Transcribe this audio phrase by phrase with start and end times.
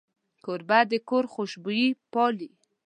[0.43, 2.49] کوربه د کور خوشبويي پالي.